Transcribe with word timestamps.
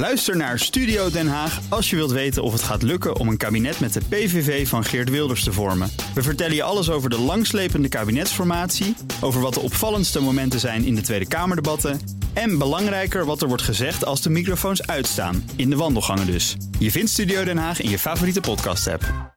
Luister 0.00 0.36
naar 0.36 0.58
Studio 0.58 1.10
Den 1.10 1.28
Haag 1.28 1.60
als 1.68 1.90
je 1.90 1.96
wilt 1.96 2.10
weten 2.10 2.42
of 2.42 2.52
het 2.52 2.62
gaat 2.62 2.82
lukken 2.82 3.16
om 3.16 3.28
een 3.28 3.36
kabinet 3.36 3.80
met 3.80 3.92
de 3.92 4.00
PVV 4.08 4.68
van 4.68 4.84
Geert 4.84 5.10
Wilders 5.10 5.44
te 5.44 5.52
vormen. 5.52 5.90
We 6.14 6.22
vertellen 6.22 6.54
je 6.54 6.62
alles 6.62 6.90
over 6.90 7.10
de 7.10 7.18
langslepende 7.18 7.88
kabinetsformatie, 7.88 8.96
over 9.20 9.40
wat 9.40 9.54
de 9.54 9.60
opvallendste 9.60 10.20
momenten 10.20 10.60
zijn 10.60 10.84
in 10.84 10.94
de 10.94 11.00
Tweede 11.00 11.28
Kamerdebatten 11.28 12.00
en 12.32 12.58
belangrijker 12.58 13.24
wat 13.24 13.42
er 13.42 13.48
wordt 13.48 13.62
gezegd 13.62 14.04
als 14.04 14.22
de 14.22 14.30
microfoons 14.30 14.86
uitstaan, 14.86 15.50
in 15.56 15.70
de 15.70 15.76
wandelgangen 15.76 16.26
dus. 16.26 16.56
Je 16.78 16.90
vindt 16.90 17.10
Studio 17.10 17.44
Den 17.44 17.58
Haag 17.58 17.80
in 17.80 17.90
je 17.90 17.98
favoriete 17.98 18.40
podcast-app. 18.40 19.34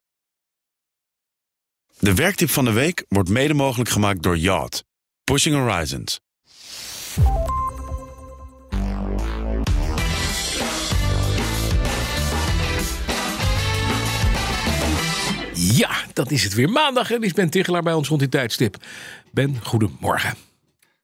De 1.98 2.14
werktip 2.14 2.50
van 2.50 2.64
de 2.64 2.72
week 2.72 3.04
wordt 3.08 3.28
mede 3.28 3.54
mogelijk 3.54 3.90
gemaakt 3.90 4.22
door 4.22 4.38
Yacht. 4.38 4.84
Pushing 5.24 5.56
Horizons. 5.56 6.20
Ja, 15.72 15.90
dat 16.12 16.30
is 16.30 16.44
het 16.44 16.54
weer 16.54 16.70
maandag 16.70 17.10
en 17.10 17.22
is 17.22 17.32
Ben 17.32 17.50
Tichelaar 17.50 17.82
bij 17.82 17.92
ons 17.92 18.08
rond 18.08 18.20
die 18.20 18.28
tijdstip. 18.28 18.76
Ben, 19.30 19.56
goedemorgen. 19.62 20.34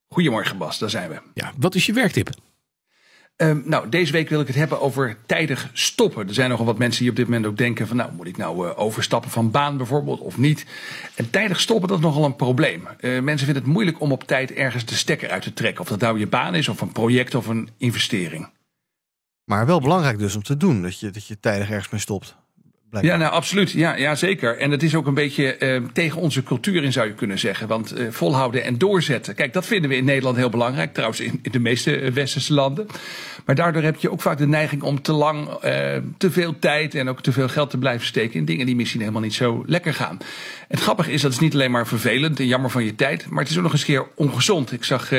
Goedemorgen 0.08 0.58
Bas, 0.58 0.78
daar 0.78 0.90
zijn 0.90 1.08
we. 1.08 1.20
Ja, 1.34 1.52
wat 1.56 1.74
is 1.74 1.86
je 1.86 1.92
werktip? 1.92 2.30
Um, 3.36 3.62
nou, 3.64 3.88
deze 3.88 4.12
week 4.12 4.28
wil 4.28 4.40
ik 4.40 4.46
het 4.46 4.56
hebben 4.56 4.80
over 4.80 5.16
tijdig 5.26 5.70
stoppen. 5.72 6.28
Er 6.28 6.34
zijn 6.34 6.50
nogal 6.50 6.66
wat 6.66 6.78
mensen 6.78 7.00
die 7.00 7.10
op 7.10 7.16
dit 7.16 7.24
moment 7.24 7.46
ook 7.46 7.56
denken 7.56 7.86
van... 7.86 7.96
nou, 7.96 8.12
moet 8.12 8.26
ik 8.26 8.36
nou 8.36 8.66
uh, 8.66 8.78
overstappen 8.78 9.30
van 9.30 9.50
baan 9.50 9.76
bijvoorbeeld 9.76 10.20
of 10.20 10.38
niet? 10.38 10.66
En 11.14 11.30
tijdig 11.30 11.60
stoppen, 11.60 11.88
dat 11.88 11.98
is 11.98 12.04
nogal 12.04 12.24
een 12.24 12.36
probleem. 12.36 12.82
Uh, 13.00 13.20
mensen 13.20 13.46
vinden 13.46 13.64
het 13.64 13.72
moeilijk 13.72 14.00
om 14.00 14.12
op 14.12 14.24
tijd 14.24 14.52
ergens 14.52 14.84
de 14.84 14.94
stekker 14.94 15.30
uit 15.30 15.42
te 15.42 15.52
trekken. 15.52 15.82
Of 15.82 15.88
dat 15.88 16.00
nou 16.00 16.18
je 16.18 16.26
baan 16.26 16.54
is 16.54 16.68
of 16.68 16.80
een 16.80 16.92
project 16.92 17.34
of 17.34 17.46
een 17.46 17.68
investering. 17.76 18.48
Maar 19.44 19.66
wel 19.66 19.80
belangrijk 19.80 20.18
dus 20.18 20.36
om 20.36 20.42
te 20.42 20.56
doen, 20.56 20.82
dat 20.82 21.00
je, 21.00 21.10
dat 21.10 21.26
je 21.26 21.40
tijdig 21.40 21.70
ergens 21.70 21.90
mee 21.90 22.00
stopt. 22.00 22.36
Ja, 23.00 23.16
nou 23.16 23.32
absoluut. 23.32 23.70
Ja, 23.70 23.96
ja, 23.96 24.14
zeker. 24.14 24.58
En 24.58 24.70
het 24.70 24.82
is 24.82 24.94
ook 24.94 25.06
een 25.06 25.14
beetje 25.14 25.56
uh, 25.58 25.82
tegen 25.92 26.20
onze 26.20 26.42
cultuur 26.42 26.84
in, 26.84 26.92
zou 26.92 27.06
je 27.06 27.14
kunnen 27.14 27.38
zeggen. 27.38 27.68
Want 27.68 27.98
uh, 27.98 28.10
volhouden 28.10 28.64
en 28.64 28.78
doorzetten. 28.78 29.34
Kijk, 29.34 29.52
dat 29.52 29.66
vinden 29.66 29.90
we 29.90 29.96
in 29.96 30.04
Nederland 30.04 30.36
heel 30.36 30.50
belangrijk. 30.50 30.92
Trouwens, 30.92 31.20
in, 31.20 31.38
in 31.42 31.52
de 31.52 31.58
meeste 31.58 32.10
westerse 32.12 32.54
landen. 32.54 32.86
Maar 33.44 33.54
daardoor 33.54 33.82
heb 33.82 33.96
je 33.96 34.10
ook 34.10 34.20
vaak 34.20 34.38
de 34.38 34.46
neiging 34.46 34.82
om 34.82 35.02
te 35.02 35.12
lang, 35.12 35.48
uh, 35.48 35.52
te 36.18 36.30
veel 36.30 36.58
tijd 36.58 36.94
en 36.94 37.08
ook 37.08 37.22
te 37.22 37.32
veel 37.32 37.48
geld 37.48 37.70
te 37.70 37.78
blijven 37.78 38.06
steken 38.06 38.38
in 38.38 38.44
dingen 38.44 38.66
die 38.66 38.76
misschien 38.76 39.00
helemaal 39.00 39.22
niet 39.22 39.34
zo 39.34 39.62
lekker 39.66 39.94
gaan. 39.94 40.18
Het 40.68 40.80
grappige 40.80 41.12
is, 41.12 41.22
dat 41.22 41.32
is 41.32 41.38
niet 41.38 41.54
alleen 41.54 41.70
maar 41.70 41.86
vervelend 41.86 42.38
en 42.40 42.46
jammer 42.46 42.70
van 42.70 42.84
je 42.84 42.94
tijd. 42.94 43.26
Maar 43.28 43.42
het 43.42 43.50
is 43.50 43.56
ook 43.56 43.62
nog 43.62 43.72
eens 43.72 43.84
keer 43.84 44.06
ongezond. 44.14 44.72
Ik 44.72 44.84
zag 44.84 45.10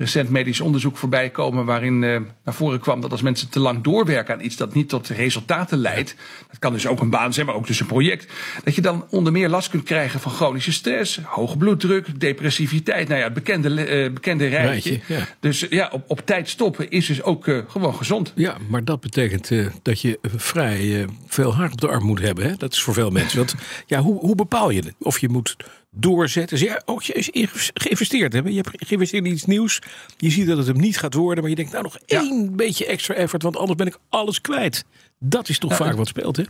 recent 0.00 0.30
medisch 0.30 0.60
onderzoek 0.60 0.96
voorbij 0.96 1.30
komen 1.30 1.64
waarin 1.64 2.02
uh, 2.02 2.20
naar 2.44 2.54
voren 2.54 2.80
kwam 2.80 3.00
dat 3.00 3.10
als 3.10 3.22
mensen 3.22 3.48
te 3.48 3.60
lang 3.60 3.82
doorwerken 3.82 4.34
aan 4.34 4.44
iets 4.44 4.56
dat 4.56 4.74
niet 4.74 4.88
tot 4.88 5.08
resultaten 5.08 5.78
leidt, 5.78 6.14
dat 6.48 6.58
kan 6.58 6.72
dus 6.72 6.86
ook 6.86 7.00
een 7.00 7.10
baan 7.10 7.32
zijn, 7.32 7.46
maar 7.46 7.54
ook 7.54 7.66
dus 7.66 7.80
een 7.80 7.86
project, 7.86 8.32
dat 8.64 8.74
je 8.74 8.80
dan 8.80 9.06
onder 9.10 9.32
meer 9.32 9.48
last 9.48 9.70
kunt 9.70 9.82
krijgen 9.82 10.20
van 10.20 10.32
chronische 10.32 10.72
stress, 10.72 11.20
hoge 11.24 11.56
bloeddruk, 11.56 12.20
depressiviteit, 12.20 13.08
nou 13.08 13.18
ja, 13.18 13.24
het 13.24 13.34
bekende, 13.34 14.04
uh, 14.04 14.12
bekende 14.12 14.46
rijtje. 14.46 14.90
rijtje 14.90 15.14
ja. 15.14 15.26
Dus 15.40 15.66
ja, 15.70 15.88
op, 15.92 16.04
op 16.06 16.26
tijd 16.26 16.48
stoppen 16.48 16.90
is 16.90 17.06
dus 17.06 17.22
ook 17.22 17.46
uh, 17.46 17.58
gewoon 17.68 17.94
gezond. 17.94 18.32
Ja, 18.34 18.56
maar 18.68 18.84
dat 18.84 19.00
betekent 19.00 19.50
dat 19.82 20.00
je 20.00 20.18
vrij 20.22 21.06
veel 21.26 21.54
haar 21.54 21.70
op 21.72 21.80
de 21.80 21.88
arm 21.88 22.04
moet 22.04 22.20
hebben. 22.20 22.44
Hè? 22.44 22.56
Dat 22.56 22.72
is 22.72 22.82
voor 22.82 22.94
veel 22.94 23.10
mensen. 23.10 23.38
Want 23.38 23.54
ja, 23.86 24.00
hoe, 24.00 24.18
hoe 24.18 24.34
bepaal 24.34 24.70
je 24.70 24.80
het? 24.80 24.94
Of 24.98 25.18
je 25.18 25.28
moet 25.28 25.56
doorzetten. 25.90 26.58
Dus 26.58 26.68
ja, 26.68 26.82
ook 26.84 27.02
je 27.02 27.12
is 27.12 27.30
geïnvesteerd 27.74 28.32
hebben. 28.32 28.52
Je 28.52 28.60
hebt 28.60 28.86
geïnvesteerd 28.86 29.24
in 29.24 29.32
iets 29.32 29.44
nieuws. 29.44 29.82
Je 30.16 30.30
ziet 30.30 30.46
dat 30.46 30.56
het 30.56 30.66
hem 30.66 30.80
niet 30.80 30.98
gaat 30.98 31.14
worden. 31.14 31.40
Maar 31.40 31.50
je 31.50 31.56
denkt, 31.56 31.72
nou 31.72 31.84
nog 31.84 31.98
ja. 32.06 32.20
één 32.20 32.56
beetje 32.56 32.86
extra 32.86 33.14
effort. 33.14 33.42
Want 33.42 33.56
anders 33.56 33.76
ben 33.76 33.86
ik 33.86 33.98
alles 34.08 34.40
kwijt. 34.40 34.84
Dat 35.18 35.48
is 35.48 35.58
toch 35.58 35.70
ja, 35.70 35.76
vaak 35.76 35.96
wat 35.96 36.08
speelt, 36.08 36.36
hè? 36.36 36.44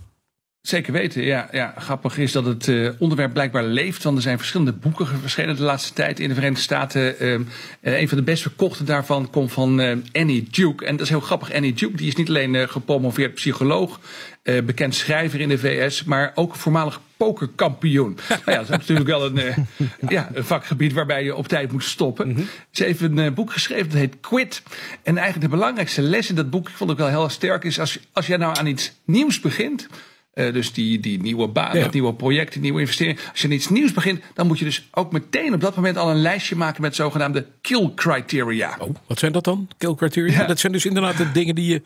Zeker 0.63 0.93
weten, 0.93 1.23
ja. 1.23 1.49
ja. 1.53 1.75
Grappig 1.79 2.19
is 2.19 2.33
dat 2.33 2.45
het 2.45 2.67
uh, 2.67 2.91
onderwerp 2.99 3.33
blijkbaar 3.33 3.65
leeft. 3.65 4.03
Want 4.03 4.17
er 4.17 4.23
zijn 4.23 4.39
verschillende 4.39 4.73
boeken 4.73 5.07
verschenen 5.07 5.57
de 5.57 5.63
laatste 5.63 5.93
tijd 5.93 6.21
in 6.21 6.29
de 6.29 6.35
Verenigde 6.35 6.63
Staten. 6.63 7.25
Uh, 7.25 7.39
een 7.81 8.09
van 8.09 8.19
de 8.19 8.25
best 8.25 8.43
verkochte 8.43 8.85
daarvan 8.85 9.31
komt 9.31 9.53
van 9.53 9.81
uh, 9.81 9.97
Annie 10.13 10.49
Duke. 10.51 10.85
En 10.85 10.93
dat 10.93 11.05
is 11.05 11.09
heel 11.09 11.21
grappig. 11.21 11.55
Annie 11.55 11.73
Duke 11.73 11.97
die 11.97 12.07
is 12.07 12.15
niet 12.15 12.29
alleen 12.29 12.69
gepromoveerd 12.69 13.35
psycholoog, 13.35 14.01
bekend 14.43 14.95
schrijver 14.95 15.41
in 15.41 15.49
de 15.49 15.59
VS, 15.59 16.05
maar 16.05 16.33
ook 16.35 16.55
voormalig 16.55 17.01
pokerkampioen. 17.17 18.19
nou 18.29 18.41
ja, 18.45 18.55
dat 18.55 18.63
is 18.63 18.69
natuurlijk 18.69 19.09
wel 19.09 19.25
een, 19.25 19.67
ja, 20.09 20.31
een 20.35 20.45
vakgebied 20.45 20.93
waarbij 20.93 21.25
je 21.25 21.35
op 21.35 21.49
tijd 21.49 21.73
moet 21.73 21.85
stoppen. 21.85 22.29
Mm 22.29 22.35
-hmm. 22.35 22.49
Ze 22.71 22.85
heeft 22.85 23.01
een 23.01 23.35
boek 23.35 23.53
geschreven 23.53 23.89
dat 23.89 23.99
heet 23.99 24.21
Quit. 24.21 24.63
En 25.03 25.17
eigenlijk 25.17 25.51
de 25.51 25.57
belangrijkste 25.57 26.03
les 26.03 26.29
in 26.29 26.35
dat 26.35 26.51
boek, 26.51 26.69
ik 26.69 26.75
vond 26.75 26.91
het 26.91 26.99
wel 26.99 27.09
heel 27.09 27.29
sterk, 27.29 27.65
is 27.65 27.81
als, 27.81 27.99
als 28.13 28.27
jij 28.27 28.37
nou 28.37 28.57
aan 28.59 28.67
iets 28.67 28.93
nieuws 29.05 29.41
begint. 29.41 29.89
Uh, 30.35 30.53
dus 30.53 30.73
die, 30.73 31.01
die 31.01 31.23
nieuwe 31.23 31.49
baan, 31.49 31.77
ja. 31.77 31.83
dat 31.83 31.93
nieuwe 31.93 32.15
project, 32.15 32.53
die 32.53 32.63
nieuwe 32.63 32.81
investering. 32.81 33.19
Als 33.31 33.41
je 33.41 33.49
iets 33.49 33.69
nieuws 33.69 33.93
begint, 33.93 34.23
dan 34.35 34.47
moet 34.47 34.59
je 34.59 34.65
dus 34.65 34.89
ook 34.91 35.13
meteen 35.13 35.55
op 35.55 35.61
dat 35.61 35.77
moment 35.77 35.97
al 35.97 36.11
een 36.11 36.21
lijstje 36.21 36.57
maken 36.57 36.83
met 36.83 36.95
zogenaamde 36.95 37.47
kill 37.61 37.93
criteria. 37.95 38.77
Oh, 38.81 38.95
wat 39.07 39.19
zijn 39.19 39.33
dat 39.33 39.45
dan? 39.45 39.69
Kill 39.79 39.95
criteria? 39.95 40.41
Ja. 40.41 40.47
Dat 40.47 40.59
zijn 40.59 40.73
dus 40.73 40.87
inderdaad 40.87 41.17
de 41.17 41.33
dingen 41.33 41.55
die 41.55 41.67
je 41.67 41.83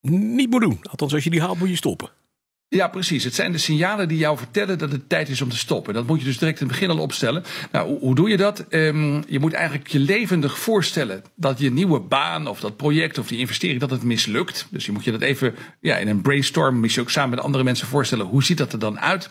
niet 0.00 0.50
moet 0.50 0.60
doen. 0.60 0.78
Althans, 0.82 1.14
als 1.14 1.24
je 1.24 1.30
die 1.30 1.40
haalt, 1.40 1.58
moet 1.58 1.68
je 1.68 1.76
stoppen. 1.76 2.10
Ja, 2.72 2.88
precies. 2.88 3.24
Het 3.24 3.34
zijn 3.34 3.52
de 3.52 3.58
signalen 3.58 4.08
die 4.08 4.18
jou 4.18 4.38
vertellen 4.38 4.78
dat 4.78 4.92
het 4.92 5.08
tijd 5.08 5.28
is 5.28 5.42
om 5.42 5.48
te 5.48 5.56
stoppen. 5.56 5.94
Dat 5.94 6.06
moet 6.06 6.18
je 6.18 6.24
dus 6.24 6.38
direct 6.38 6.60
in 6.60 6.66
het 6.66 6.76
begin 6.76 6.90
al 6.90 7.02
opstellen. 7.02 7.44
Nou, 7.72 7.98
hoe, 7.98 8.14
doe 8.14 8.28
je 8.28 8.36
dat? 8.36 8.64
Um, 8.68 9.22
je 9.26 9.38
moet 9.38 9.52
eigenlijk 9.52 9.88
je 9.88 9.98
levendig 9.98 10.58
voorstellen 10.58 11.22
dat 11.34 11.58
je 11.58 11.70
nieuwe 11.70 12.00
baan 12.00 12.46
of 12.46 12.60
dat 12.60 12.76
project 12.76 13.18
of 13.18 13.28
die 13.28 13.38
investering 13.38 13.80
dat 13.80 13.90
het 13.90 14.02
mislukt. 14.02 14.66
Dus 14.70 14.86
je 14.86 14.92
moet 14.92 15.04
je 15.04 15.10
dat 15.10 15.20
even 15.20 15.54
ja, 15.80 15.96
in 15.96 16.08
een 16.08 16.20
brainstorm, 16.20 16.80
misschien 16.80 17.02
ook 17.02 17.10
samen 17.10 17.30
met 17.30 17.40
andere 17.40 17.64
mensen 17.64 17.86
voorstellen. 17.86 18.26
Hoe 18.26 18.44
ziet 18.44 18.58
dat 18.58 18.72
er 18.72 18.78
dan 18.78 19.00
uit? 19.00 19.30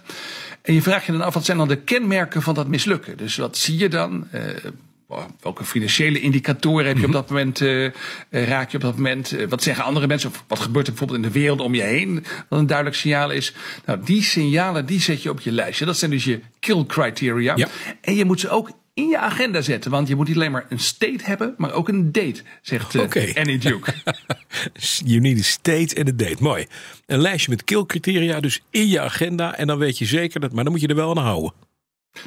En 0.62 0.74
je 0.74 0.82
vraagt 0.82 1.06
je 1.06 1.12
dan 1.12 1.22
af, 1.22 1.34
wat 1.34 1.46
zijn 1.46 1.58
dan 1.58 1.68
de 1.68 1.82
kenmerken 1.82 2.42
van 2.42 2.54
dat 2.54 2.68
mislukken? 2.68 3.18
Dus 3.18 3.38
wat 3.38 3.58
zie 3.58 3.78
je 3.78 3.90
dan? 3.90 4.28
Uh, 4.34 4.42
welke 5.40 5.66
financiële 5.66 6.20
indicatoren 6.20 6.88
heb 6.88 6.98
je 6.98 7.06
op 7.06 7.12
dat 7.12 7.30
moment, 7.30 7.62
uh, 7.62 7.92
raak 8.30 8.72
je 8.72 8.78
op 8.78 8.84
dat 8.84 8.96
moment? 8.96 9.34
Uh, 9.34 9.48
wat 9.48 9.64
zeggen 9.64 9.84
andere 9.84 10.08
mensen? 10.08 10.30
Of 10.30 10.44
wat 10.48 10.60
gebeurt 10.60 10.88
er 10.88 10.92
bijvoorbeeld 10.92 11.26
in 11.26 11.32
de 11.32 11.40
wereld 11.40 11.62
om 11.62 11.76
je 11.76 11.82
heen? 11.82 12.26
Wat 12.50 12.60
een 12.60 12.68
duidelijk 12.68 12.98
signaal 12.98 13.32
is. 13.32 13.54
Nou, 13.86 14.00
die 14.04 14.24
signalen 14.24 14.86
die 14.86 15.02
zet 15.02 15.24
je 15.24 15.30
op 15.30 15.40
je 15.40 15.52
lijstje. 15.52 15.86
Dat 15.86 15.98
zijn 15.98 16.12
dus 16.12 16.24
je 16.24 16.40
kill 16.60 16.86
criteria. 16.86 17.56
Ja. 17.56 17.68
En 18.02 18.16
je 18.16 18.26
moet 18.26 18.40
ze 18.40 18.50
ook 18.50 18.72
in 18.94 19.08
je 19.08 19.18
agenda 19.18 19.62
zetten. 19.62 19.92
Want 19.92 20.08
je 20.08 20.16
moet 20.16 20.28
niet 20.28 20.36
alleen 20.36 20.52
maar 20.52 20.66
een 20.70 20.80
state 20.80 21.24
hebben, 21.24 21.54
maar 21.58 21.74
ook 21.74 21.88
een 21.88 22.12
date, 22.12 22.42
zegt 22.62 22.94
uh, 22.94 23.02
okay. 23.02 23.34
Annie 23.34 23.58
Duke. 23.58 23.94
you 25.06 25.20
need 25.20 25.40
a 25.40 25.44
state 25.44 25.96
en 25.96 26.08
een 26.08 26.18
date. 26.18 26.38
Mooi. 26.40 26.66
Een 27.06 27.22
lijstje 27.22 27.50
met 27.50 27.64
kill 27.64 27.86
criteria 27.86 28.40
dus 28.40 28.62
in 28.70 28.88
je 28.88 29.00
agenda. 29.00 29.56
En 29.56 29.68
dan 29.68 29.78
weet 29.78 29.98
je 29.98 30.06
zeker 30.06 30.40
dat, 30.40 30.54
maar 30.54 30.64
dan 30.64 30.74
moet 30.74 30.82
je 30.82 30.88
er 30.88 30.96
wel 30.96 31.10
aan 31.10 31.24
houden. 31.24 31.54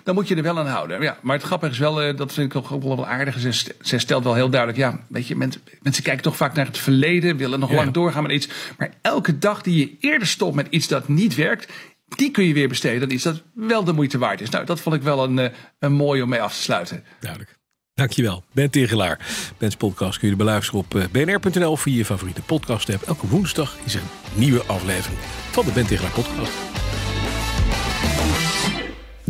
Dan 0.05 0.15
moet 0.15 0.29
je 0.29 0.37
er 0.37 0.43
wel 0.43 0.59
aan 0.59 0.67
houden. 0.67 1.03
Ja, 1.03 1.19
maar 1.23 1.37
het 1.37 1.45
grappige 1.45 1.73
is 1.73 1.79
wel, 1.79 2.09
uh, 2.09 2.17
dat 2.17 2.33
vind 2.33 2.55
ik 2.55 2.73
ook 2.73 2.83
wel, 2.83 3.07
aardig. 3.07 3.39
Ze, 3.39 3.75
ze 3.81 3.99
stelt 3.99 4.25
wel 4.25 4.35
heel 4.35 4.51
duidelijk, 4.51 4.81
ja, 4.81 5.01
weet 5.09 5.27
je, 5.27 5.37
mensen, 5.37 5.61
mensen 5.83 6.03
kijken 6.03 6.23
toch 6.23 6.37
vaak 6.37 6.55
naar 6.55 6.67
het 6.67 6.79
verleden, 6.79 7.37
willen 7.37 7.61
nog 7.61 7.71
ja. 7.71 7.77
lang 7.77 7.91
doorgaan 7.91 8.23
met 8.23 8.33
iets. 8.33 8.49
Maar 8.79 8.91
elke 9.03 9.39
dag 9.39 9.63
die 9.63 9.79
je 9.79 10.09
eerder 10.09 10.29
stopt 10.29 10.55
met 10.55 10.67
iets 10.71 10.89
dat 10.89 11.09
niet 11.09 11.35
werkt, 11.35 11.73
die 12.17 12.31
kun 12.31 12.45
je 12.45 12.55
weer 12.55 12.69
besteden 12.69 13.03
aan 13.03 13.11
iets 13.11 13.23
dat 13.23 13.43
wel 13.55 13.85
de 13.85 13.93
moeite 13.93 14.19
waard 14.19 14.41
is. 14.41 14.51
Nou, 14.51 14.65
dat 14.65 14.81
vond 14.81 14.95
ik 14.95 15.03
wel 15.03 15.25
een, 15.25 15.39
uh, 15.39 15.47
een 15.79 15.93
mooi 15.93 16.23
om 16.23 16.29
mee 16.29 16.43
af 16.43 16.55
te 16.55 16.63
sluiten. 16.63 17.05
Duidelijk. 17.21 17.61
Dankjewel, 17.95 18.45
Ben 18.53 18.71
Tegelaar. 18.71 19.19
Ben's 19.59 19.77
podcast 19.77 20.19
kun 20.19 20.29
je 20.29 20.37
beluisteren 20.37 20.81
op 20.81 20.95
uh, 20.95 21.05
bnr.nl 21.11 21.77
via 21.77 21.97
je 21.97 22.05
favoriete 22.05 22.43
podcast 22.43 22.91
app. 22.91 23.03
Elke 23.03 23.27
woensdag 23.27 23.77
is 23.85 23.95
er 23.95 24.01
een 24.01 24.41
nieuwe 24.41 24.63
aflevering 24.63 25.21
van 25.51 25.65
de 25.65 25.73
Ben 25.73 25.87
Tegelaar 25.87 26.13
podcast. 26.13 26.81